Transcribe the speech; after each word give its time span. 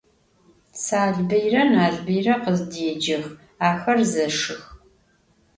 Salbıyre 0.83 1.63
Nalbıyre 1.73 2.35
khızdêcex, 2.43 3.25
axer 3.67 3.99
zeşşıx. 4.11 4.63